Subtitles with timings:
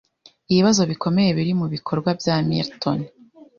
[0.51, 2.99] ibibazo bikomeye biri mu bikorwa bya Milton